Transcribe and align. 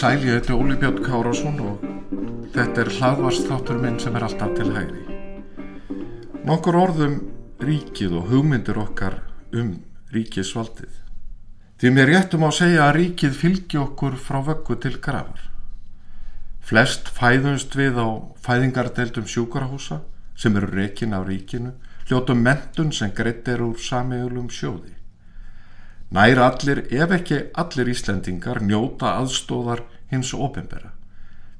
Sæl, 0.00 0.22
ég 0.24 0.32
heiti 0.32 0.54
Óli 0.56 0.78
Björn 0.80 1.02
Kárásson 1.04 1.58
og 1.60 1.82
þetta 2.54 2.80
er 2.80 2.88
hlaðvarsþáttur 2.94 3.80
minn 3.82 3.98
sem 4.00 4.14
er 4.16 4.24
alltaf 4.24 4.54
til 4.56 4.70
hægri. 4.72 5.02
Nokkur 6.48 6.78
orðum 6.80 7.18
ríkið 7.60 8.14
og 8.16 8.30
hugmyndir 8.30 8.80
okkar 8.80 9.18
um 9.52 9.74
ríkisvaldið. 10.14 10.92
Því 11.80 11.90
mér 11.96 12.10
réttum 12.12 12.44
á 12.44 12.50
að 12.50 12.58
segja 12.58 12.86
að 12.86 12.96
ríkið 12.98 13.36
fylgi 13.40 13.78
okkur 13.80 14.16
frá 14.20 14.40
vöggu 14.44 14.76
til 14.82 14.96
grafar. 15.00 15.46
Flest 16.60 17.08
fæðumst 17.16 17.72
við 17.78 17.96
á 17.96 18.08
fæðingardeldum 18.44 19.26
sjúkarahúsa 19.26 20.02
sem 20.36 20.56
eru 20.56 20.68
rekin 20.72 21.16
af 21.16 21.26
ríkinu, 21.28 21.72
hljótum 22.06 22.42
mentun 22.44 22.92
sem 22.92 23.12
greitt 23.16 23.48
er 23.48 23.62
úr 23.64 23.78
samiðulum 23.80 24.48
sjóði. 24.52 24.96
Nær 26.10 26.40
allir, 26.42 26.82
ef 26.90 27.12
ekki 27.14 27.38
allir 27.62 27.90
Íslendingar, 27.92 28.60
njóta 28.66 29.14
aðstóðar 29.20 29.84
hins 30.10 30.32
ofinbera. 30.34 30.90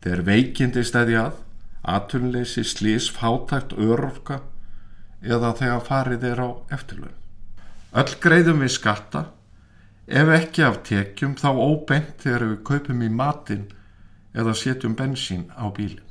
Þeir 0.03 0.25
veikindi 0.27 0.83
stæði 0.85 1.21
að, 1.21 1.37
atunleysi, 1.87 2.65
slís, 2.67 3.07
fátækt, 3.15 3.77
örorka 3.79 4.41
eða 5.23 5.55
þegar 5.55 5.87
farið 5.87 6.29
er 6.33 6.43
á 6.43 6.49
eftirlun. 6.75 7.20
Öll 7.91 8.12
greiðum 8.23 8.61
við 8.62 8.71
skatta, 8.71 9.25
ef 10.07 10.29
ekki 10.30 10.62
af 10.62 10.77
tekjum 10.87 11.33
þá 11.35 11.49
óbeint 11.51 12.23
þegar 12.23 12.45
við 12.46 12.60
kaupum 12.69 13.01
í 13.02 13.09
matin 13.10 13.65
eða 14.30 14.55
setjum 14.55 14.95
bensín 14.95 15.49
á 15.59 15.66
bílinn. 15.74 16.07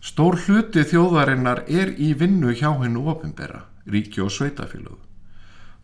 Stór 0.00 0.38
hluti 0.46 0.86
þjóðarinnar 0.88 1.66
er 1.68 1.92
í 1.92 2.14
vinnu 2.16 2.54
hjá 2.56 2.70
hennu 2.80 3.02
ofinbera, 3.12 3.66
ríki 3.84 4.22
og 4.24 4.32
sveitafélögu. 4.32 4.96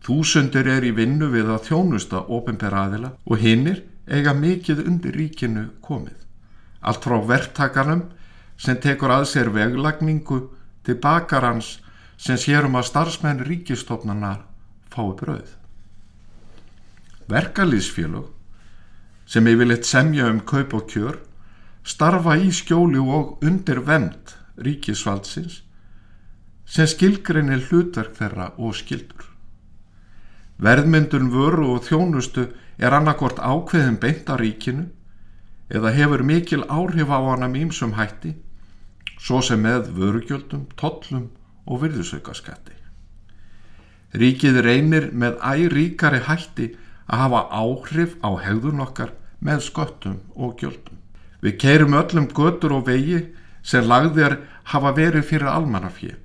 Þúsundir 0.05 0.71
er 0.73 0.87
í 0.89 0.95
vinnu 0.97 1.29
við 1.29 1.53
að 1.53 1.67
þjónusta 1.67 2.23
ofinbera 2.25 2.87
aðila 2.87 3.13
og 3.25 3.45
hinnir 3.45 3.83
eiga 4.09 4.33
mikið 4.33 4.81
undir 4.87 5.13
ríkinu 5.13 5.67
komið. 5.85 6.17
Allt 6.81 7.05
frá 7.05 7.19
verktakarnum 7.29 8.03
sem 8.57 8.81
tekur 8.81 9.13
að 9.13 9.29
sér 9.35 9.53
veglagningu 9.53 10.41
til 10.85 10.97
bakarans 10.97 11.75
sem 12.17 12.41
sérum 12.41 12.77
að 12.81 12.89
starfsmenn 12.89 13.45
ríkistofnanar 13.45 14.41
fái 14.95 15.11
brauð. 15.19 15.51
Verkalýsfélög 17.27 18.31
sem 19.25 19.47
yfirleitt 19.47 19.85
semja 19.85 20.29
um 20.31 20.39
kaup 20.39 20.73
og 20.77 20.89
kjör 20.89 21.19
starfa 21.85 22.35
í 22.41 22.49
skjóli 22.53 23.01
og 23.01 23.43
undir 23.45 23.81
vend 23.85 24.35
ríkisvaldsins 24.57 25.61
sem 26.65 26.87
skilgrinni 26.89 27.59
hlutverk 27.67 28.15
þeirra 28.17 28.51
og 28.57 28.75
skildur. 28.77 29.25
Verðmyndun 30.61 31.29
vöru 31.33 31.73
og 31.75 31.83
þjónustu 31.85 32.47
er 32.79 32.95
annarkort 32.95 33.41
ákveðin 33.41 33.99
beint 34.01 34.29
á 34.31 34.35
ríkinu 34.39 34.87
eða 35.69 35.91
hefur 35.97 36.23
mikil 36.23 36.63
áhrif 36.69 37.09
á 37.11 37.19
hana 37.19 37.49
mýmsum 37.51 37.95
hætti, 37.97 38.35
svo 39.19 39.41
sem 39.41 39.61
með 39.61 39.91
vörugjöldum, 39.97 40.67
tollum 40.77 41.29
og 41.65 41.81
virðusaukaskatti. 41.83 42.84
Ríkið 44.15 44.61
reynir 44.63 45.09
með 45.11 45.39
æríkari 45.43 46.21
hætti 46.27 46.69
að 47.05 47.21
hafa 47.23 47.41
áhrif 47.61 48.15
á 48.23 48.29
hegðun 48.45 48.83
okkar 48.85 49.11
með 49.43 49.65
sköttum 49.67 50.21
og 50.35 50.55
gjöldum. 50.61 51.01
Við 51.43 51.57
keirum 51.61 51.97
öllum 51.99 52.29
götur 52.31 52.77
og 52.79 52.87
vegi 52.87 53.25
sem 53.61 53.85
lagðir 53.85 54.39
hafa 54.71 54.93
verið 54.95 55.27
fyrir 55.29 55.51
almannafið 55.51 56.15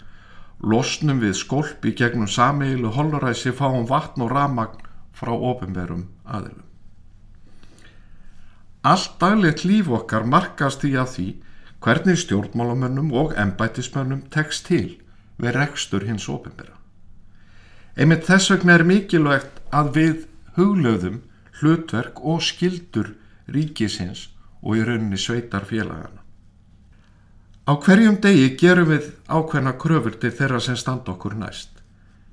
losnum 0.60 1.20
við 1.20 1.36
skolp 1.38 1.86
í 1.88 1.94
gegnum 1.96 2.28
sameilu 2.28 2.92
holluræsi 2.92 3.52
fáum 3.56 3.86
vatn 3.88 4.26
og 4.26 4.32
ramagn 4.34 4.82
frá 5.16 5.32
ofinverum 5.32 6.08
aðilum. 6.24 6.66
Allt 8.84 9.16
daglegt 9.20 9.64
líf 9.64 9.88
okkar 9.92 10.24
markast 10.24 10.84
í 10.88 10.94
að 10.96 11.14
því 11.14 11.28
hvernig 11.84 12.20
stjórnmálamönnum 12.20 13.12
og 13.16 13.32
embætismönnum 13.40 14.26
tekst 14.32 14.66
til 14.68 15.00
við 15.40 15.56
rekstur 15.56 16.04
hins 16.04 16.28
ofinvera. 16.28 16.79
Einmitt 18.00 18.24
þess 18.24 18.54
vegna 18.54 18.78
er 18.78 18.86
mikilvægt 18.88 19.58
að 19.76 19.88
við 19.98 20.20
huglöðum 20.56 21.18
hlutverk 21.60 22.22
og 22.24 22.40
skildur 22.40 23.10
ríkisins 23.52 24.30
og 24.62 24.78
í 24.78 24.84
rauninni 24.86 25.18
sveitar 25.20 25.66
félagana. 25.68 26.22
Á 27.68 27.76
hverjum 27.76 28.16
degi 28.24 28.54
gerum 28.56 28.88
við 28.88 29.10
ákveðna 29.28 29.74
kröfur 29.76 30.16
til 30.16 30.32
þeirra 30.32 30.60
sem 30.64 30.78
standa 30.80 31.12
okkur 31.12 31.36
næst, 31.36 31.82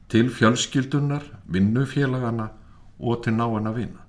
til 0.07 0.29
fjölskyldunar, 0.31 1.25
vinnufélagana 1.51 2.47
og 2.99 3.25
til 3.25 3.35
náina 3.35 3.73
vina. 3.75 4.05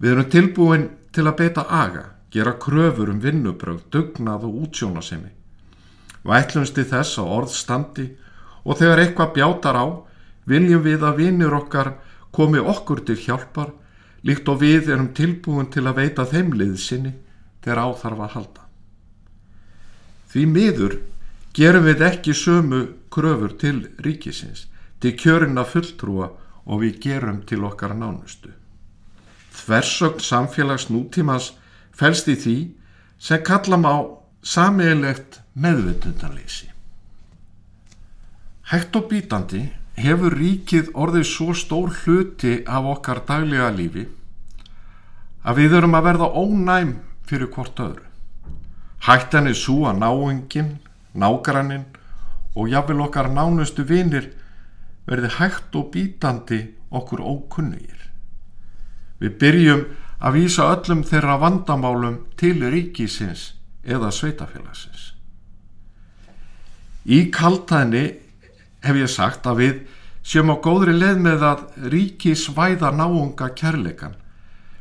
Við 0.00 0.14
erum 0.14 0.30
tilbúin 0.32 0.88
til 1.12 1.26
að 1.28 1.36
beita 1.42 1.66
aga, 1.68 2.06
gera 2.32 2.56
kröfur 2.56 3.12
um 3.12 3.20
vinnubröð, 3.20 3.84
dugnað 3.92 4.48
og 4.48 4.62
útsjónasemi. 4.64 5.34
Við 6.24 6.34
ætlumst 6.40 6.80
í 6.80 6.86
þess 6.88 7.20
að 7.20 7.32
orð 7.36 7.52
standi 7.52 8.08
og 8.64 8.78
þegar 8.78 9.02
eitthvað 9.02 9.34
bjátar 9.36 9.78
á, 9.78 9.86
viljum 10.48 10.82
við 10.82 11.04
að 11.04 11.20
vinnur 11.22 11.58
okkar 11.60 11.94
komi 12.32 12.60
okkur 12.60 13.04
til 13.06 13.18
hjálpar, 13.18 13.72
líkt 14.22 14.48
og 14.48 14.60
við 14.62 14.90
erum 14.94 15.12
tilbúin 15.14 15.70
til 15.72 15.86
að 15.86 16.00
veita 16.02 16.26
þeim 16.26 16.54
liðsinni 16.58 17.14
þegar 17.64 17.84
áþarf 17.84 18.24
að 18.24 18.34
halda. 18.34 18.64
Því 20.28 20.44
miður 20.52 20.98
gerum 21.56 21.86
við 21.88 22.04
ekki 22.06 22.34
sömu 22.36 22.82
kröfur 23.10 23.54
til 23.60 23.88
ríkisins, 24.04 24.66
til 25.00 25.14
kjörina 25.16 25.64
fulltrúa 25.64 26.32
og 26.68 26.82
við 26.82 26.98
gerum 27.06 27.42
til 27.48 27.62
okkar 27.64 27.94
nánustu. 27.96 28.50
Þversögn 29.58 30.22
samfélags 30.22 30.88
nútímas 30.92 31.52
fælst 31.92 32.28
í 32.28 32.36
því 32.38 32.56
sem 33.18 33.42
kallam 33.42 33.86
á 33.88 33.96
samiðilegt 34.42 35.40
meðvitundanleysi. 35.58 36.68
Hægt 38.68 38.96
og 38.98 39.06
bítandi 39.08 39.62
hefur 39.96 40.34
ríkið 40.36 40.90
orðið 40.92 41.22
svo 41.24 41.54
stór 41.56 41.94
hluti 42.02 42.58
af 42.68 42.84
okkar 42.90 43.22
daglega 43.24 43.70
lífi 43.72 44.02
að 45.48 45.60
við 45.62 45.76
erum 45.78 45.96
að 45.96 46.04
verða 46.04 46.28
ónæm 46.36 46.90
fyrir 47.24 47.48
hvort 47.54 47.80
öðru. 47.80 48.04
Hættan 49.08 49.48
er 49.48 49.56
svo 49.56 49.86
að 49.88 50.02
náingin, 50.02 50.68
nágrannin 51.16 51.86
og 52.52 52.68
jáfnvel 52.68 53.06
okkar 53.06 53.30
nánustu 53.32 53.86
vinir 53.88 54.34
verði 55.08 55.32
hægt 55.38 55.72
og 55.72 55.88
bítandi 55.94 56.60
okkur 56.92 57.24
ókunnugir. 57.24 58.04
Við 59.16 59.40
byrjum 59.40 59.84
að 60.20 60.40
vísa 60.42 60.68
öllum 60.74 61.06
þeirra 61.08 61.40
vandamálum 61.40 62.20
til 62.36 62.60
ríkisins 62.68 63.54
eða 63.80 64.12
sveitafélagsins. 64.12 65.14
Í 67.08 67.30
kaltæðinni 67.32 68.27
hef 68.84 68.96
ég 68.98 69.10
sagt 69.10 69.46
að 69.46 69.60
við 69.62 69.76
séum 70.28 70.52
á 70.52 70.56
góðri 70.62 70.94
leið 70.96 71.20
með 71.24 71.44
að 71.50 71.66
ríkisvæða 71.94 72.92
náunga 72.94 73.50
kærleikan 73.58 74.16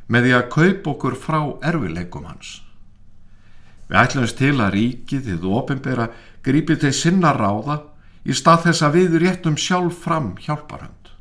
með 0.07 0.27
því 0.27 0.33
að 0.37 0.49
kaupa 0.55 0.93
okkur 0.93 1.19
frá 1.19 1.39
erfileikum 1.67 2.27
hans. 2.27 2.61
Við 3.87 3.99
ætlumst 4.01 4.37
til 4.39 4.55
að 4.59 4.73
ríkið 4.75 5.29
þið 5.29 5.47
ofinbera 5.59 6.09
grípið 6.43 6.81
til 6.83 6.93
sinna 6.95 7.33
ráða 7.35 7.81
í 8.27 8.35
stað 8.35 8.67
þess 8.67 8.83
að 8.83 8.97
við 8.99 9.17
réttum 9.23 9.57
sjálf 9.59 10.01
fram 10.03 10.33
hjálparhund. 10.43 11.11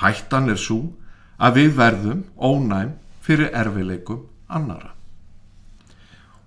Hættan 0.00 0.50
er 0.52 0.60
svo 0.60 0.80
að 1.38 1.60
við 1.60 1.76
verðum 1.78 2.22
ónæm 2.36 2.94
fyrir 3.24 3.52
erfileikum 3.56 4.24
annara. 4.48 4.92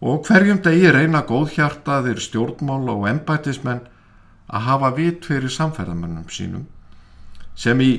Og 0.02 0.22
hverjum 0.28 0.60
degi 0.62 0.92
reyna 0.94 1.24
góðhjartaðir 1.26 2.22
stjórnmála 2.22 2.94
og 2.94 3.08
embætismenn 3.10 3.86
að 4.48 4.66
hafa 4.70 4.92
vit 4.96 5.26
fyrir 5.26 5.52
samferðamennum 5.52 6.28
sínum 6.32 6.66
sem 7.58 7.80
í, 7.82 7.92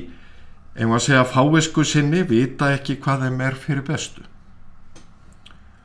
einhvað 0.75 1.03
segja 1.03 1.23
fáisku 1.27 1.83
sinni, 1.83 2.23
vita 2.23 2.71
ekki 2.73 2.95
hvað 3.03 3.25
þeim 3.25 3.41
er 3.43 3.57
fyrir 3.59 3.83
bestu. 3.85 4.23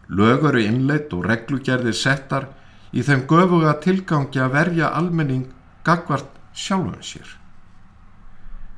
Lög 0.09 0.45
eru 0.51 0.63
innleitt 0.63 1.13
og 1.17 1.25
reglugerðir 1.27 1.97
settar 1.99 2.47
í 2.95 3.03
þeim 3.03 3.25
göfuga 3.31 3.75
tilgangi 3.83 4.39
að 4.39 4.55
verja 4.55 4.93
almenning 4.95 5.49
gagvart 5.85 6.31
sjálfum 6.55 7.03
sér. 7.03 7.27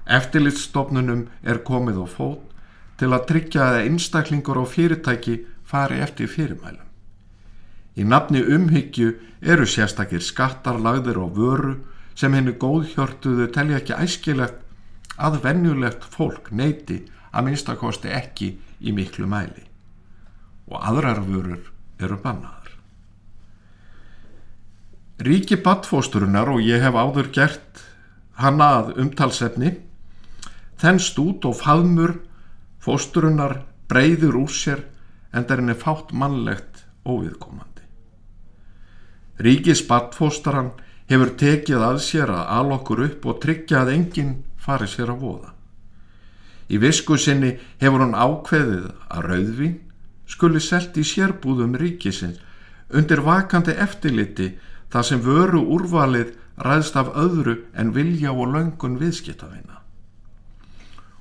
Eftirlitstofnunum 0.07 1.27
er 1.43 1.61
komið 1.67 2.01
á 2.01 2.07
fót 2.09 2.57
til 2.97 3.13
að 3.13 3.27
tryggja 3.29 3.69
að 3.69 3.83
einstaklingur 3.85 4.63
og 4.63 4.71
fyrirtæki 4.73 5.41
fari 5.67 6.01
eftir 6.01 6.31
fyrirmælum. 6.33 6.86
Í 7.97 8.05
nafni 8.05 8.43
umhyggju 8.45 9.13
eru 9.41 9.67
sérstakir 9.69 10.21
skattar 10.25 10.79
lagðir 10.81 11.21
á 11.23 11.27
vöru 11.33 11.77
sem 12.17 12.35
henni 12.37 12.53
góðhjörtuðu 12.61 13.49
telja 13.53 13.81
ekki 13.81 13.97
æskilegt 13.97 14.61
að 15.17 15.41
venjulegt 15.45 16.05
fólk 16.13 16.51
neyti 16.53 17.03
að 17.33 17.49
minnstakosti 17.49 18.13
ekki 18.13 18.53
í 18.81 18.93
miklu 18.93 19.29
mæli 19.29 19.65
og 20.67 20.83
aðrar 20.83 21.23
vörur 21.25 21.71
eru 22.03 22.19
bannaðar. 22.21 22.73
Ríki 25.23 25.57
badfósturunar 25.65 26.51
og 26.53 26.61
ég 26.61 26.83
hef 26.85 26.97
áður 26.97 27.31
gert 27.33 27.85
hana 28.37 28.69
að 28.81 28.91
umtalsefni 29.01 29.73
þennst 30.81 31.17
út 31.23 31.47
og 31.49 31.57
faðmur 31.63 32.19
fósturunar 32.85 33.63
breyður 33.89 34.43
úr 34.43 34.53
sér 34.53 34.85
en 35.33 35.49
það 35.49 35.71
er 35.73 35.81
fátt 35.81 36.13
mannlegt 36.13 36.85
óviðkomandi. 37.07 37.76
Ríkis 39.43 39.83
badfóstaran 39.89 40.73
hefur 41.11 41.35
tekið 41.39 41.83
að 41.89 41.99
sér 42.05 42.33
að 42.33 42.53
alokkur 42.59 43.03
upp 43.07 43.27
og 43.31 43.41
tryggja 43.43 43.83
að 43.83 43.93
enginn 43.97 44.33
fari 44.57 44.89
sér 44.91 45.13
að 45.13 45.23
voða. 45.23 45.51
Í 46.73 46.81
visku 46.83 47.19
sinni 47.21 47.53
hefur 47.83 48.03
hann 48.03 48.17
ákveðið 48.17 48.87
að 49.07 49.29
rauðvin 49.31 49.77
skuli 50.27 50.61
selt 50.61 50.97
í 50.99 51.05
sérbúðum 51.07 51.77
ríkisins 51.79 52.41
undir 52.91 53.23
vakandi 53.27 53.75
eftirliti 53.83 54.55
þar 54.91 55.07
sem 55.07 55.23
vöru 55.23 55.63
úrvalið 55.77 56.33
ræðst 56.63 56.97
af 56.97 57.13
öðru 57.15 57.59
en 57.77 57.93
vilja 57.95 58.33
og 58.33 58.55
löngun 58.55 58.99
viðskiptafina. 59.01 59.83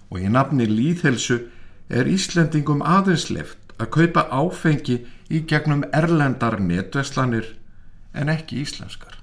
Og 0.09 0.21
í 0.21 0.31
nafni 0.31 0.67
líðhelsu 0.69 1.41
er 1.89 2.09
Íslendingum 2.09 2.81
aðeinsleft 2.85 3.75
að 3.77 3.91
kaupa 3.97 4.25
áfengi 4.31 5.01
í 5.29 5.41
gegnum 5.49 5.83
erlendar 5.93 6.57
netveslanir 6.61 7.51
en 8.15 8.31
ekki 8.31 8.61
íslenskar. 8.63 9.19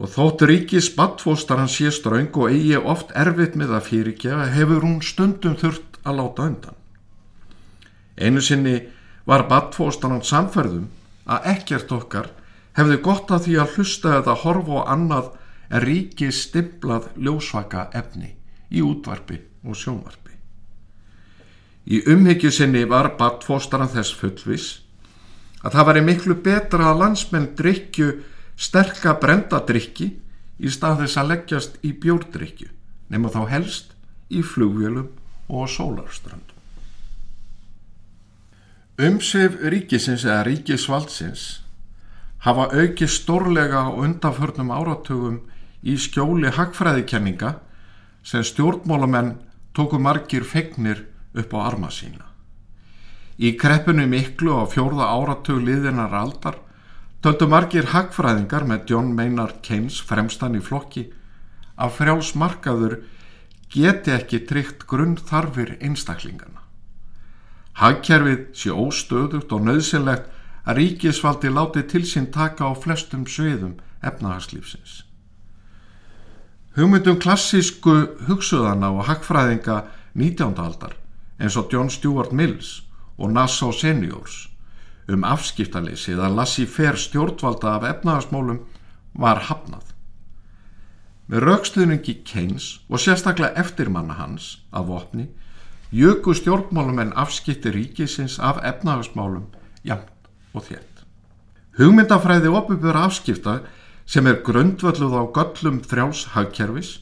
Og 0.00 0.08
þótt 0.08 0.46
ríkis 0.48 0.88
badfóstar 0.96 1.60
hann 1.60 1.70
sé 1.70 1.90
ströng 1.92 2.32
og 2.32 2.52
eigi 2.52 2.78
oft 2.78 3.10
erfitt 3.12 3.56
með 3.60 3.74
að 3.76 3.88
fyrirgefa 3.90 4.46
hefur 4.54 4.86
hún 4.86 5.00
stundum 5.04 5.58
þurft 5.60 6.00
að 6.04 6.20
láta 6.22 6.46
undan. 6.48 6.78
Einu 8.16 8.40
sinni 8.44 8.76
var 9.28 9.46
badfóstar 9.50 10.14
hann 10.14 10.24
samferðum 10.24 10.88
að 11.30 11.50
ekkert 11.52 11.92
okkar 11.92 12.30
hefði 12.78 12.98
gott 13.04 13.30
að 13.34 13.46
því 13.46 13.58
að 13.60 13.76
hlusta 13.76 14.16
eða 14.20 14.38
horfa 14.44 14.80
á 14.80 14.90
annað 14.94 15.30
en 15.70 15.84
ríkis 15.84 16.44
stimplað 16.48 17.10
ljósvaka 17.20 17.88
efni 17.94 18.34
í 18.70 18.82
útvarpi 18.82 19.38
og 19.66 19.76
sjónvarpi. 19.76 20.34
Í 21.90 22.02
umhyggju 22.12 22.50
sinni 22.54 22.84
var 22.88 23.14
badfóstar 23.18 23.84
hann 23.84 23.92
þess 23.92 24.16
fullvis 24.16 24.70
að 25.60 25.76
það 25.76 25.88
væri 25.90 26.02
miklu 26.06 26.36
betra 26.44 26.90
að 26.90 27.00
landsmenn 27.04 27.48
drikju 27.56 28.10
sterka 28.60 29.16
brendadrykki 29.20 30.10
í 30.60 30.72
stað 30.72 31.04
þess 31.04 31.20
að 31.20 31.30
leggjast 31.32 31.80
í 31.84 31.92
bjórdrykju 32.02 32.70
nema 33.10 33.32
þá 33.32 33.42
helst 33.50 33.92
í 34.30 34.42
flugvélum 34.46 35.10
og 35.50 35.68
sólarströndum. 35.68 36.56
Umsif 39.00 39.56
ríkisins 39.72 40.26
eða 40.28 40.44
ríkisvaldsins 40.46 41.44
hafa 42.44 42.68
auki 42.72 43.08
stórlega 43.08 43.84
á 43.84 43.88
undanförnum 43.92 44.72
áratugum 44.72 45.40
í 45.80 45.96
skjóli 45.96 46.52
hagfræðikenninga 46.52 47.54
sem 48.24 48.44
stjórnmálamenn 48.44 49.38
tóku 49.76 49.98
margir 49.98 50.44
fegnir 50.44 51.06
upp 51.32 51.54
á 51.56 51.58
arma 51.64 51.90
sína. 51.90 52.29
Í 53.40 53.54
kreppinu 53.56 54.04
miklu 54.06 54.52
á 54.52 54.68
fjórða 54.68 55.08
áratug 55.16 55.62
liðinar 55.64 56.12
aldar 56.12 56.58
Töldu 57.20 57.44
margir 57.52 57.90
hagfræðingar 57.92 58.64
með 58.64 58.86
John 58.88 59.10
Maynard 59.12 59.58
Keynes 59.60 59.98
fremstan 60.00 60.54
í 60.56 60.60
flokki 60.64 61.02
að 61.76 61.92
frjálsmarkaður 61.98 62.94
geti 63.74 64.14
ekki 64.14 64.40
tryggt 64.48 64.86
grunn 64.88 65.18
þarfir 65.28 65.74
einstaklingana. 65.84 66.64
Hagkerfið 67.76 68.48
sé 68.56 68.72
óstöðugt 68.72 69.52
og 69.52 69.68
nöðsynlegt 69.68 70.32
að 70.64 70.80
ríkisvaldi 70.80 71.52
láti 71.52 71.84
til 71.92 72.06
sín 72.08 72.32
taka 72.32 72.72
á 72.72 72.72
flestum 72.72 73.28
sviðum 73.28 73.76
efnahagslífsins. 74.00 75.04
Hugmyndum 76.72 77.20
klassísku 77.20 77.98
hugsuðana 78.30 78.94
og 78.96 79.10
hagfræðinga 79.12 79.82
19. 80.16 80.56
aldar 80.56 80.96
eins 81.36 81.60
og 81.60 81.68
John 81.68 81.92
Stuart 81.92 82.32
Mills 82.32 82.78
og 83.20 83.32
Nassau 83.36 83.72
Seniors 83.76 84.46
um 85.10 85.24
afskiptaleysið 85.26 86.20
að 86.22 86.36
lassi 86.38 86.66
fer 86.70 86.98
stjórnvalda 86.98 87.76
af 87.76 87.86
efnagasmólum 87.88 88.60
var 89.20 89.42
hafnað. 89.48 89.84
Með 91.30 91.44
raukstuðningi 91.46 92.14
Keynes 92.26 92.80
og 92.88 93.02
sérstaklega 93.02 93.58
eftirmanna 93.60 94.16
hans 94.18 94.56
af 94.72 94.88
vopni 94.88 95.28
jöku 95.94 96.34
stjórnmálum 96.34 97.02
en 97.02 97.12
afskipti 97.18 97.72
ríkisins 97.74 98.38
af 98.38 98.62
efnagasmálum 98.66 99.46
jæmt 99.86 100.30
og 100.54 100.66
þétt. 100.66 101.04
Hugmyndafræði 101.78 102.50
opubjöra 102.50 103.06
afskipta 103.08 103.60
sem 104.06 104.26
er 104.26 104.42
grundvölduð 104.46 105.14
á 105.14 105.24
göllum 105.34 105.80
þrjáls 105.86 106.26
hagkerfis 106.34 106.98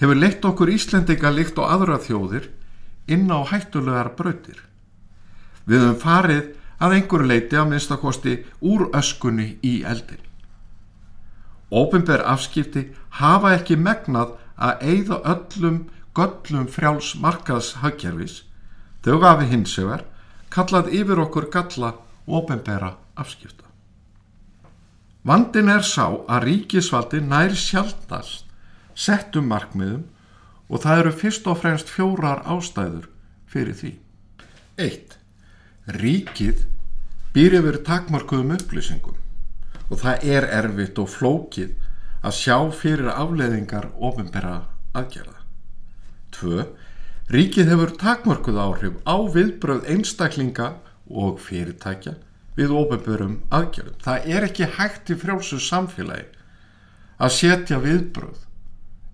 hefur 0.00 0.16
leitt 0.16 0.44
okkur 0.44 0.72
Íslendinga 0.72 1.32
líkt 1.32 1.60
og 1.60 1.68
aðra 1.68 1.98
þjóðir 2.00 2.48
inn 3.12 3.28
á 3.28 3.44
hættulegar 3.44 4.14
brautir. 4.16 4.71
Við 5.66 5.84
höfum 5.84 5.98
farið 6.02 6.44
að 6.82 6.94
einhverju 6.98 7.28
leiti 7.30 7.58
að 7.58 7.68
minnstakosti 7.70 8.36
úr 8.60 8.88
öskunni 8.98 9.48
í 9.62 9.74
eldin. 9.86 10.22
Ópenber 11.72 12.24
afskipti 12.28 12.88
hafa 13.22 13.54
ekki 13.56 13.78
megnað 13.80 14.34
að 14.58 14.86
eigða 14.92 15.20
öllum 15.34 15.78
göllum 16.16 16.66
frjáls 16.68 17.14
markaðshagkerfis 17.22 18.42
þau 19.04 19.18
gafi 19.22 19.48
hinsegar 19.50 20.04
kallað 20.52 20.92
yfir 20.92 21.22
okkur 21.22 21.48
galla 21.54 21.94
ópenbera 22.28 22.92
afskipta. 23.16 23.64
Vandin 25.22 25.70
er 25.70 25.86
sá 25.86 26.10
að 26.26 26.48
ríkisvaldi 26.48 27.22
nær 27.22 27.54
sjálfnast 27.54 28.48
settum 28.98 29.48
markmiðum 29.48 30.04
og 30.68 30.82
það 30.82 31.02
eru 31.02 31.12
fyrst 31.22 31.48
og 31.48 31.60
fremst 31.62 31.90
fjórar 31.92 32.42
ástæður 32.50 33.08
fyrir 33.48 33.76
því. 33.78 33.92
1. 34.82 35.11
Ríkið 35.82 36.60
býr 37.34 37.56
yfir 37.58 37.80
takmarkuðum 37.82 38.52
upplýsingum 38.54 39.16
og 39.88 39.98
það 39.98 40.26
er 40.30 40.44
erfitt 40.46 41.00
og 41.02 41.08
flókið 41.10 41.72
að 42.22 42.36
sjá 42.38 42.54
fyrir 42.70 43.10
afleðingar 43.10 43.88
ofinbera 43.98 44.60
aðgerða. 44.94 45.42
2. 46.38 46.68
Ríkið 47.34 47.72
hefur 47.74 47.96
takmarkuð 47.98 48.62
áhrif 48.62 49.02
á 49.10 49.16
viðbröð 49.34 49.90
einstaklinga 49.90 50.70
og 51.10 51.42
fyrirtækja 51.42 52.14
við 52.54 52.78
ofinberum 52.78 53.36
aðgerðum. 53.50 53.98
Það 54.06 54.32
er 54.38 54.50
ekki 54.52 54.72
hægt 54.78 55.10
í 55.10 55.18
frjálsu 55.18 55.58
samfélagi 55.66 56.30
að 57.18 57.38
setja 57.42 57.82
viðbröð 57.82 58.46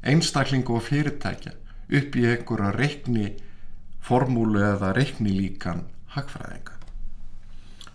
einstaklingu 0.05 0.77
og 0.77 0.85
fyrirtækja 0.85 1.57
upp 1.97 2.17
í 2.21 2.29
einhverja 2.29 2.75
reikni 2.77 3.39
formúlu 4.05 4.61
eða 4.61 4.93
reikni 4.93 5.33
líkan 5.33 5.89
hagfræðinga. 6.19 6.75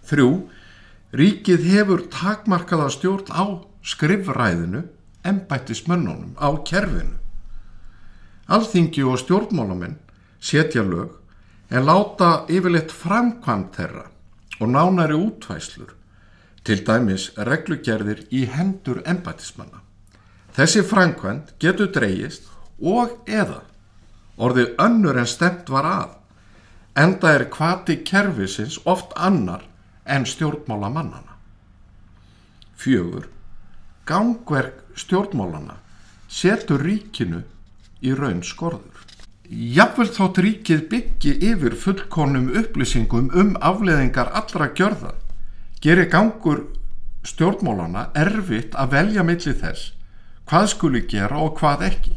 Þrjú, 0.07 0.29
ríkið 1.15 1.67
hefur 1.69 2.07
takmarkaða 2.11 2.89
stjórn 2.95 3.29
á 3.31 3.45
skrifræðinu, 3.83 4.85
embættismönnunum, 5.23 6.33
á 6.39 6.49
kerfinu. 6.67 7.19
Alþingi 8.47 9.03
og 9.07 9.19
stjórnmálamenn 9.21 9.99
setja 10.43 10.83
lög 10.83 11.13
en 11.71 11.85
láta 11.87 12.43
yfirleitt 12.51 12.91
framkvæmt 12.91 13.77
þeirra 13.77 14.07
og 14.59 14.69
nánari 14.69 15.15
útvæslur, 15.17 15.93
til 16.63 16.83
dæmis 16.87 17.31
reglugerðir 17.35 18.25
í 18.31 18.45
hendur 18.47 19.01
embættismanna. 19.07 19.81
Þessi 20.55 20.83
framkvæmt 20.85 21.55
getur 21.59 21.89
dreyjist 21.91 22.45
og 22.79 23.15
eða 23.27 23.63
orðið 24.37 24.75
önnur 24.81 25.17
en 25.19 25.29
stemt 25.29 25.69
var 25.71 25.87
að, 25.87 26.11
enda 26.95 27.33
er 27.33 27.47
kvati 27.49 28.01
kerfisins 28.05 28.79
oft 28.85 29.13
annar 29.15 29.63
en 30.05 30.25
stjórnmála 30.25 30.89
mannana. 30.89 31.37
Fjögur, 32.77 33.29
gangverk 34.05 34.83
stjórnmálana 34.95 35.79
setur 36.27 36.81
ríkinu 36.83 37.43
í 38.03 38.13
raun 38.17 38.43
skorður. 38.43 39.01
Jafnvel 39.49 40.09
þótt 40.09 40.39
ríkið 40.43 40.85
byggi 40.91 41.33
yfir 41.51 41.75
fullkonum 41.77 42.51
upplýsingum 42.59 43.29
um 43.37 43.53
afleðingar 43.61 44.31
allra 44.33 44.69
gjörða 44.73 45.13
gerir 45.83 46.09
gangur 46.09 46.63
stjórnmálana 47.27 48.07
erfitt 48.17 48.75
að 48.79 48.95
velja 48.97 49.23
millir 49.27 49.57
þess 49.59 49.91
hvað 50.49 50.69
skuli 50.73 51.01
gera 51.07 51.39
og 51.39 51.57
hvað 51.59 51.85
ekki. 51.89 52.13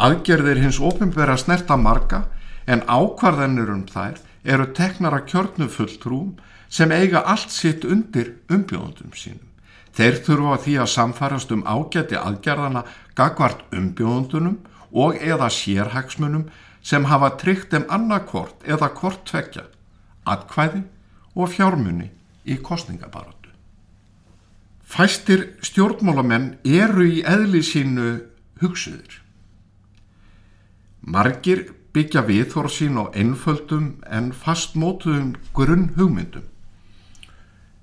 Aðgerðir 0.00 0.62
hins 0.62 0.80
ofinbæra 0.80 1.36
snerta 1.40 1.76
marga 1.76 2.24
en 2.70 2.84
ákvarðanir 2.86 3.72
um 3.74 3.84
þær 3.90 4.20
eru 4.54 4.66
teknar 4.76 5.16
að 5.16 5.26
kjörnu 5.32 5.68
fulltrúum 5.72 6.34
sem 6.70 6.92
eiga 6.94 7.24
allt 7.26 7.50
sitt 7.50 7.84
undir 7.84 8.36
umbjóðundum 8.52 9.14
sínum. 9.18 9.46
Þeir 9.90 10.20
þurfa 10.26 10.58
því 10.64 10.74
að 10.78 10.92
samfarast 10.92 11.52
um 11.54 11.64
ágæti 11.66 12.18
aðgerðana 12.18 12.84
gagvart 13.18 13.64
umbjóðundunum 13.74 14.60
og 14.94 15.18
eða 15.18 15.50
sérhagsmunum 15.50 16.46
sem 16.82 17.04
hafa 17.10 17.34
tryggt 17.40 17.74
þeim 17.74 17.88
annarkvort 17.90 18.62
eða 18.64 18.92
hvort 18.96 19.26
tvekja, 19.28 19.66
atkvæði 20.24 20.84
og 21.34 21.50
fjármunni 21.50 22.08
í 22.46 22.56
kostningabaratu. 22.62 23.50
Fæstir 24.90 25.50
stjórnmálamenn 25.62 26.54
eru 26.66 27.04
í 27.06 27.20
eðli 27.26 27.60
sínu 27.66 28.08
hugsuður. 28.62 29.20
Margir 31.00 31.68
byggja 31.94 32.22
viðhór 32.26 32.68
sín 32.70 32.98
á 33.00 33.10
einföldum 33.10 33.96
en 34.06 34.30
fastmótuðum 34.32 35.34
grunn 35.56 35.90
hugmyndum. 35.96 36.46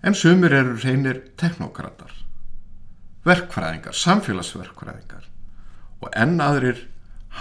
En 0.03 0.15
sumir 0.15 0.53
eru 0.53 0.77
reynir 0.79 1.23
teknokratar, 1.39 2.13
verkfræðingar, 3.27 3.95
samfélagsverkfræðingar 3.97 5.25
og 6.01 6.13
enn 6.13 6.37
aðrir 6.43 6.85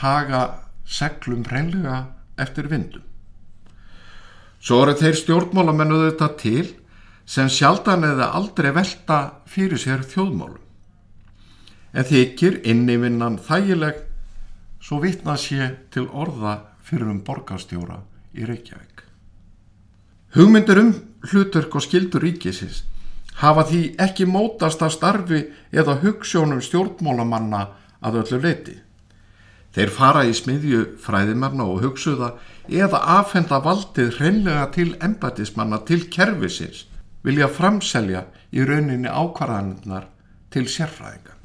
haga 0.00 0.42
seglum 0.86 1.44
reynlega 1.46 2.06
eftir 2.40 2.70
vindum. 2.72 3.04
Svo 4.58 4.82
eru 4.82 4.96
þeir 4.98 5.18
stjórnmálamennuðu 5.20 6.10
þetta 6.10 6.28
til 6.40 6.66
sem 7.26 7.50
sjaldan 7.52 8.06
eða 8.06 8.32
aldrei 8.38 8.72
velta 8.74 9.18
fyrir 9.50 9.78
sér 9.78 10.02
þjóðmálum. 10.06 10.62
En 11.96 12.06
þykir 12.06 12.60
innivinnan 12.66 13.38
þægileg 13.42 14.05
svo 14.86 15.00
vitna 15.02 15.34
sé 15.34 15.72
til 15.90 16.06
orða 16.06 16.60
fyrir 16.86 17.10
um 17.10 17.22
borgarstjóra 17.26 17.98
í 18.38 18.46
Reykjavík. 18.46 19.02
Hugmyndur 20.36 20.78
um 20.78 20.92
hlutverk 21.26 21.74
og 21.74 21.82
skildur 21.82 22.22
ríkisins 22.22 22.84
hafa 23.40 23.66
því 23.66 23.82
ekki 24.06 24.28
mótast 24.30 24.82
af 24.86 24.94
starfi 24.94 25.42
eða 25.74 25.98
hugssjónum 26.04 26.62
stjórnmálamanna 26.62 27.62
að 28.06 28.20
öllu 28.22 28.42
leiti. 28.44 28.76
Þeir 29.74 29.92
fara 29.92 30.22
í 30.24 30.32
smiðju 30.36 30.82
fræðimarna 31.02 31.66
og 31.66 31.82
hugsuða 31.82 32.30
eða 32.70 33.02
afhenda 33.18 33.58
valdið 33.64 34.14
hreinlega 34.20 34.70
til 34.76 34.94
embatismanna 35.02 35.82
til 35.88 36.06
kervisins 36.14 36.86
vilja 37.26 37.50
framselja 37.50 38.28
í 38.54 38.62
rauninni 38.62 39.10
ákvarðaninnar 39.10 40.06
til 40.54 40.70
sérfræðinga. 40.70 41.35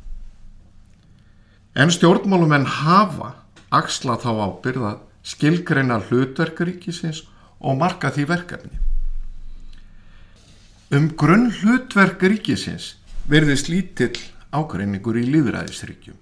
En 1.76 1.92
stjórnmálumenn 1.92 2.66
hafa 2.68 3.36
axla 3.72 4.18
þá 4.20 4.32
ábyrða 4.44 4.96
skilgreina 5.24 6.02
hlutverkaríkisins 6.10 7.24
og 7.62 7.78
marka 7.80 8.12
því 8.12 8.26
verkefni. 8.28 8.80
Um 10.92 11.08
grunn 11.16 11.48
hlutverkaríkisins 11.62 12.98
verðist 13.32 13.70
lítill 13.72 14.18
ágreiningur 14.52 15.16
í 15.22 15.24
líðræðisríkjum. 15.32 16.18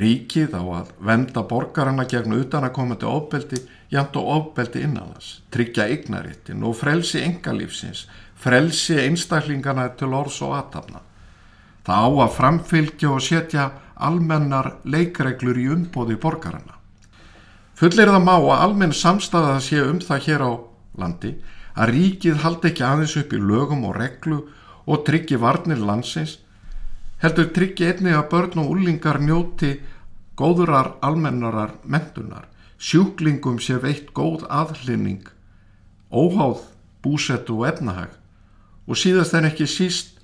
Ríkið 0.00 0.54
á 0.56 0.62
að 0.62 0.94
venda 1.02 1.42
borgarana 1.44 2.06
gegn 2.08 2.38
utanakomandi 2.38 3.04
ofbeldi 3.10 3.58
jæmt 3.90 4.16
og 4.16 4.28
ofbeldi 4.36 4.84
innanlas, 4.86 5.40
tryggja 5.50 5.88
eignarittin 5.90 6.62
og 6.64 6.78
frelsi 6.78 7.20
engalífsins, 7.26 8.06
frelsi 8.38 8.96
einstaklingana 9.02 9.90
til 9.98 10.14
orðs 10.14 10.38
og 10.46 10.54
aðtapna. 10.56 11.02
Það 11.84 12.06
á 12.06 12.10
að 12.24 12.34
framfylgja 12.38 13.10
og 13.10 13.24
setja 13.26 13.66
almennar 14.06 14.74
leikreglur 14.84 15.58
í 15.58 15.68
umbóði 15.72 16.16
borgarana. 16.20 16.76
Fullir 17.80 18.10
það 18.12 18.24
má 18.26 18.34
að 18.36 18.62
almenn 18.66 18.92
samstæða 18.96 19.54
það 19.54 19.66
sé 19.66 19.82
um 19.86 20.00
það 20.04 20.24
hér 20.26 20.44
á 20.44 20.52
landi 21.00 21.32
að 21.74 21.92
ríkið 21.94 22.42
haldi 22.42 22.70
ekki 22.70 22.84
aðeins 22.84 23.16
upp 23.20 23.32
í 23.32 23.40
lögum 23.40 23.86
og 23.88 23.96
reglu 23.96 24.40
og 24.90 25.04
tryggi 25.06 25.38
varnir 25.40 25.80
landsins 25.80 26.38
heldur 27.22 27.50
tryggi 27.56 27.88
einnig 27.88 28.16
að 28.16 28.28
börn 28.32 28.62
og 28.62 28.70
úlingar 28.74 29.20
njóti 29.20 29.74
góðurar 30.40 30.94
almennarar 31.04 31.74
mentunar, 31.84 32.46
sjúklingum 32.80 33.58
sé 33.60 33.76
veitt 33.76 34.14
góð 34.16 34.46
aðlinning, 34.48 35.26
óháð, 36.10 36.62
búsettu 37.04 37.60
og 37.60 37.68
efnahag 37.68 38.16
og 38.88 38.96
síðast 38.96 39.36
en 39.36 39.50
ekki 39.50 39.68
síst 39.68 40.16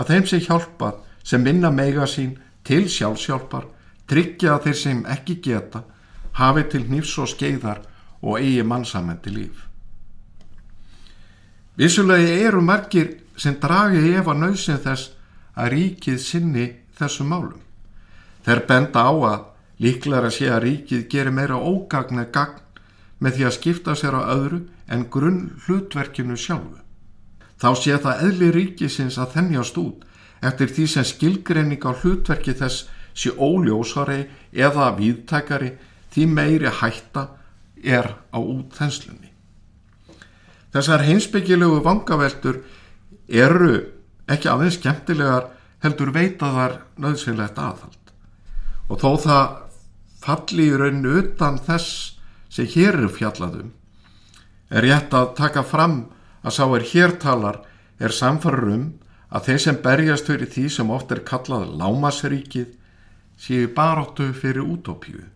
að 0.00 0.12
þeim 0.12 0.28
sé 0.30 0.40
hjálpað 0.46 1.02
sem 1.24 1.44
minna 1.44 1.70
meiga 1.70 2.06
sín 2.08 2.38
til 2.68 2.84
sjálfsjálpar, 2.92 3.64
tryggja 4.08 4.54
að 4.54 4.68
þeir 4.68 4.78
sem 4.82 5.00
ekki 5.08 5.38
geta 5.44 5.84
hafi 6.38 6.64
til 6.72 6.84
nýfs 6.88 7.16
og 7.22 7.30
skeiðar 7.32 7.80
og 8.22 8.38
eigi 8.40 8.62
mannsamandi 8.62 9.32
líf. 9.32 9.64
Vissulegi 11.78 12.40
eru 12.42 12.60
margir 12.62 13.12
sem 13.38 13.56
dragi 13.62 14.14
efa 14.18 14.34
nöysin 14.34 14.80
þess 14.82 15.12
að 15.54 15.72
ríkið 15.74 16.18
sinni 16.22 16.66
þessum 16.98 17.30
málum. 17.30 17.60
Þeir 18.44 18.64
benda 18.66 19.04
á 19.06 19.12
að 19.32 19.44
líklar 19.82 20.26
að 20.26 20.34
sé 20.38 20.50
að 20.50 20.64
ríkið 20.66 21.06
gerir 21.12 21.34
meira 21.34 21.58
ógagn 21.58 22.18
eða 22.24 22.32
gagn 22.34 22.64
með 23.22 23.36
því 23.36 23.46
að 23.46 23.56
skipta 23.58 23.94
sér 23.98 24.18
á 24.18 24.22
öðru 24.34 24.60
en 24.88 25.06
grunn 25.10 25.40
hlutverkinu 25.66 26.36
sjálfu. 26.38 26.78
Þá 27.58 27.70
sé 27.78 27.98
það 27.98 28.22
eðli 28.26 28.50
ríkisins 28.54 29.18
að 29.18 29.32
þennjast 29.36 29.78
út 29.82 30.04
eftir 30.42 30.70
því 30.74 30.86
sem 30.92 31.06
skilgreining 31.06 31.82
á 31.82 31.92
hlutverki 31.92 32.54
þess 32.58 32.86
sé 33.18 33.32
óljósari 33.34 34.26
eða 34.54 34.92
viðtækari 34.98 35.72
því 36.14 36.26
meiri 36.32 36.72
hætta 36.80 37.28
er 37.82 38.14
á 38.30 38.38
útþenslunni. 38.38 39.30
Þessar 40.72 41.04
heimsbyggilegu 41.06 41.80
vangaveltur 41.84 42.60
eru 43.28 43.72
ekki 44.28 44.50
aðeins 44.50 44.78
skemmtilegar 44.78 45.48
heldur 45.82 46.12
veitaðar 46.14 46.82
nöðsynlegt 47.00 47.58
aðhald 47.58 48.12
og 48.88 49.00
þó 49.00 49.10
það 49.24 49.56
falli 50.22 50.68
í 50.68 50.76
rauninu 50.76 51.16
utan 51.22 51.58
þess 51.64 52.14
sem 52.52 52.68
hér 52.72 52.96
eru 52.96 53.10
fjallaðum 53.12 53.72
er 54.68 54.84
rétt 54.84 55.14
að 55.16 55.34
taka 55.38 55.64
fram 55.64 56.00
að 56.42 56.56
sá 56.56 56.64
er 56.66 56.86
hértalar 56.92 57.60
er 57.98 58.14
samfarrar 58.14 58.72
um 58.74 58.86
að 59.28 59.48
þeir 59.48 59.62
sem 59.64 59.80
berjast 59.84 60.28
fyrir 60.28 60.50
því 60.52 60.66
sem 60.72 60.92
oft 60.92 61.12
er 61.12 61.24
kallað 61.28 61.72
lámasríkið 61.80 62.68
séu 63.38 63.68
baróttu 63.74 64.30
fyrir 64.34 64.64
útópíu, 64.64 65.26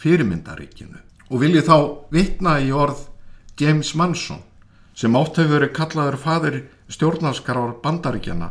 fyrirmyndaríkinu 0.00 1.00
og 1.32 1.42
vilji 1.42 1.64
þá 1.66 1.76
vitna 2.12 2.58
í 2.60 2.72
orð 2.72 3.08
James 3.60 3.92
Manson 3.94 4.42
sem 4.96 5.14
oft 5.16 5.38
hefur 5.40 5.58
verið 5.58 5.76
kallaður 5.76 6.18
fadir 6.20 6.58
stjórnarskarar 6.92 7.76
bandaríkjana 7.84 8.50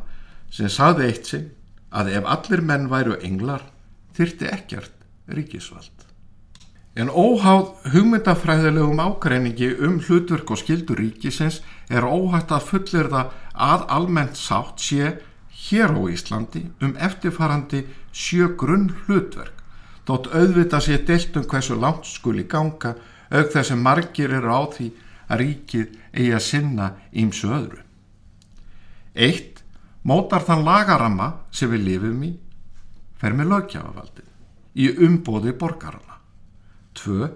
sem 0.53 0.69
saði 0.69 1.09
eitt 1.09 1.29
sinn 1.29 1.49
að 1.91 2.13
ef 2.17 2.29
allir 2.35 2.63
menn 2.65 2.87
væru 2.91 3.17
englar 3.25 3.65
þyrti 4.15 4.47
ekkert 4.51 4.93
ríkisvald. 5.31 6.10
En 6.95 7.07
óháð 7.07 7.69
hugmyndafræðilegum 7.93 8.99
ágreiningi 8.99 9.69
um 9.79 10.01
hlutverk 10.03 10.51
og 10.51 10.59
skildur 10.59 10.99
ríkisins 10.99 11.61
er 11.87 12.03
óhætt 12.03 12.51
að 12.51 12.67
fullirða 12.67 13.21
að 13.55 13.85
almennt 13.95 14.35
sátt 14.35 14.83
sé 14.83 15.13
hér 15.69 15.95
á 15.95 16.01
Íslandi 16.11 16.65
um 16.83 16.97
eftirfarandi 16.99 17.85
sjö 18.11 18.49
grunn 18.59 18.89
hlutverk 19.05 19.61
þótt 20.07 20.31
auðvita 20.35 20.81
sé 20.83 20.99
deilt 21.07 21.37
um 21.39 21.47
hversu 21.47 21.77
langt 21.79 22.09
skuli 22.09 22.43
ganga 22.43 22.95
auk 23.31 23.51
þess 23.53 23.71
að 23.71 23.83
margir 23.85 24.35
eru 24.35 24.51
á 24.51 24.61
því 24.73 24.91
að 25.31 25.41
ríkið 25.45 25.97
eigi 26.11 26.35
að 26.35 26.45
sinna 26.45 26.87
ímsu 27.15 27.51
öðru. 27.55 27.81
Eitt, 29.15 29.63
mótar 30.03 30.43
þann 30.43 30.65
lagaramma 30.67 31.31
sem 31.51 31.71
við 31.71 31.87
lifum 31.87 32.23
í, 32.27 32.31
fer 33.15 33.35
með 33.37 33.53
lögjafavaldin 33.53 34.31
í 34.75 34.89
umbóði 35.07 35.55
borgarana. 35.55 36.10
Tvö, 37.01 37.31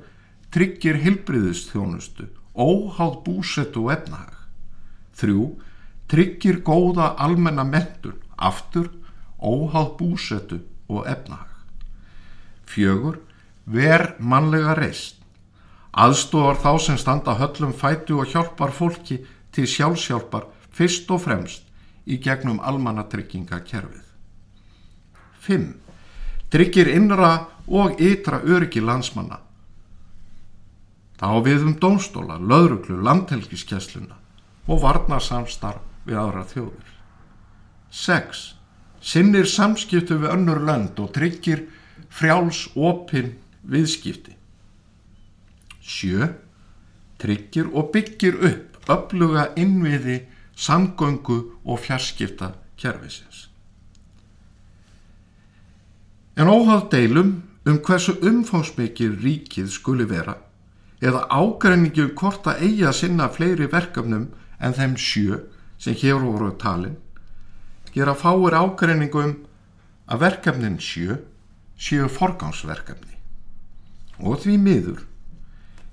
tryggir 0.53 0.99
hilbriðustjónustu, 1.01 2.27
óháð 2.53 3.15
búsettu 3.25 3.87
og 3.87 3.95
efnahag. 3.95 4.35
Þrjú, 5.17 5.45
tryggir 6.11 6.61
góða 6.61 7.15
almenna 7.17 7.65
mentun, 7.65 8.19
aftur, 8.37 8.91
óháð 9.41 9.95
búsettu 9.97 10.59
og 10.87 11.07
efnahag. 11.09 11.49
Fjögur, 12.69 13.17
ver 13.65 14.13
mannlega 14.19 14.75
reist, 14.77 15.17
aðstofar 15.91 16.59
þá 16.61 16.71
sem 16.85 16.99
standa 17.01 17.33
höllum 17.39 17.73
fætu 17.73 18.19
og 18.21 18.29
hjálpar 18.29 18.73
fólki 18.75 19.23
til 19.55 19.65
sjálfsjálpar 19.65 20.45
fyrst 20.75 21.09
og 21.09 21.23
fremst 21.25 21.65
í 22.05 22.19
gegnum 22.21 22.59
almannatryggingakerfið. 22.61 24.03
5. 25.41 25.65
Tryggir 26.53 26.91
innra 26.93 27.31
og 27.65 27.97
ytra 28.01 28.43
öryggi 28.45 28.83
landsmanna. 28.83 29.44
Þá 31.15 31.29
við 31.45 31.63
um 31.63 31.75
dónstóla, 31.79 32.35
löðruglu, 32.39 32.99
landhelgiskessluna 33.03 34.17
og 34.67 34.81
varnarsamstarf 34.83 35.83
við 36.05 36.19
aðra 36.19 36.43
þjóður. 36.49 36.91
6. 37.95 38.43
Sinnir 39.05 39.47
samskiptu 39.47 40.17
við 40.19 40.33
önnur 40.33 40.61
lönd 40.65 40.99
og 40.99 41.13
tryggir 41.15 41.65
frjáls 42.11 42.65
opinn 42.75 43.35
viðskipti. 43.63 44.35
7. 45.81 46.31
Tryggir 47.21 47.69
og 47.71 47.91
byggir 47.93 48.39
upp 48.43 48.89
öfluga 48.91 49.49
innviði 49.55 50.25
samgöngu 50.55 51.37
og 51.63 51.79
fjarskipta 51.79 52.51
kervisins. 52.77 53.47
En 56.35 56.51
óhald 56.51 56.89
deilum 56.91 57.37
um 57.65 57.77
hversu 57.79 58.17
umfómsmikið 58.19 59.21
ríkið 59.23 59.71
skuli 59.71 60.05
vera 60.09 60.35
eða 61.05 61.25
ágreiningi 61.29 62.05
um 62.07 62.13
hvort 62.19 62.47
að 62.49 62.63
eigi 62.65 62.85
að 62.89 62.97
sinna 62.99 63.29
fleiri 63.31 63.67
verkefnum 63.71 64.29
en 64.59 64.77
þeim 64.77 64.95
sjö 64.97 65.41
sem 65.81 65.97
hér 66.01 66.21
voru 66.23 66.51
talin 66.61 66.97
gera 67.95 68.15
fáir 68.17 68.57
ágreiningu 68.57 69.23
um 69.23 69.35
að 70.11 70.23
verkefnin 70.25 70.79
sjö 70.81 71.19
séu 71.77 72.07
forgánsverkefni 72.11 73.19
og 74.19 74.41
því 74.43 74.57
miður 74.67 75.03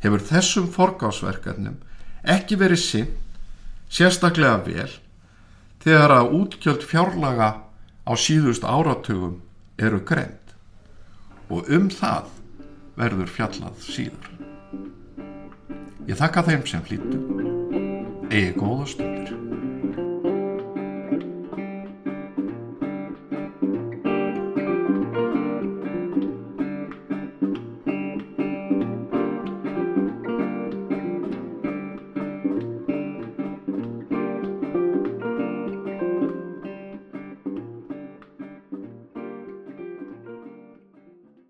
hefur 0.04 0.26
þessum 0.30 0.68
forgánsverkefnum 0.76 1.78
ekki 2.36 2.58
verið 2.58 2.82
sinn 2.82 3.10
sérstaklega 3.92 4.62
vel 4.66 4.90
þegar 5.84 6.16
að 6.18 6.36
útgjöld 6.38 6.86
fjárlaga 6.86 7.50
á 8.06 8.12
síðust 8.18 8.64
áratugum 8.66 9.40
eru 9.78 10.00
greint 10.06 10.54
og 11.50 11.68
um 11.68 11.90
það 11.92 12.30
verður 12.96 13.30
fjallað 13.36 13.84
síður. 13.84 14.41
Ég 16.10 16.18
þakka 16.18 16.42
þeim 16.48 16.64
sem 16.66 16.82
hlýttu, 16.88 17.18
eigi 18.32 18.56
góða 18.58 18.88
stund. 18.90 19.41